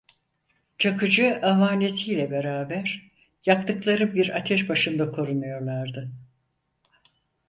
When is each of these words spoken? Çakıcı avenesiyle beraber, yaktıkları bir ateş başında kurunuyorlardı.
Çakıcı 0.77 1.39
avenesiyle 1.41 2.31
beraber, 2.31 3.07
yaktıkları 3.45 4.13
bir 4.15 4.35
ateş 4.37 4.69
başında 4.69 5.09
kurunuyorlardı. 5.09 6.11